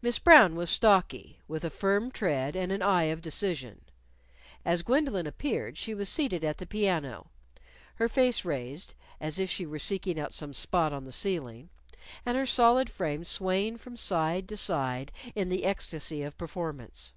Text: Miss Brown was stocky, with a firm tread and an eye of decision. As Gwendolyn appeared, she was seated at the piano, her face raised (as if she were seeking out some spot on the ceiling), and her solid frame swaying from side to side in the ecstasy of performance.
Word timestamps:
Miss 0.00 0.18
Brown 0.18 0.56
was 0.56 0.70
stocky, 0.70 1.40
with 1.46 1.62
a 1.62 1.68
firm 1.68 2.10
tread 2.10 2.56
and 2.56 2.72
an 2.72 2.80
eye 2.80 3.02
of 3.12 3.20
decision. 3.20 3.84
As 4.64 4.80
Gwendolyn 4.80 5.26
appeared, 5.26 5.76
she 5.76 5.92
was 5.92 6.08
seated 6.08 6.42
at 6.42 6.56
the 6.56 6.64
piano, 6.66 7.26
her 7.96 8.08
face 8.08 8.46
raised 8.46 8.94
(as 9.20 9.38
if 9.38 9.50
she 9.50 9.66
were 9.66 9.78
seeking 9.78 10.18
out 10.18 10.32
some 10.32 10.54
spot 10.54 10.94
on 10.94 11.04
the 11.04 11.12
ceiling), 11.12 11.68
and 12.24 12.38
her 12.38 12.46
solid 12.46 12.88
frame 12.88 13.22
swaying 13.24 13.76
from 13.76 13.94
side 13.94 14.48
to 14.48 14.56
side 14.56 15.12
in 15.34 15.50
the 15.50 15.66
ecstasy 15.66 16.22
of 16.22 16.38
performance. 16.38 17.12